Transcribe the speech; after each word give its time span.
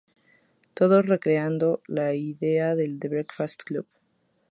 Todos 0.73 1.05
re-creando 1.05 1.83
la 1.85 2.15
idea 2.15 2.73
de 2.73 2.89
The 2.99 3.07
Breakfast 3.07 3.61
Club. 3.65 3.85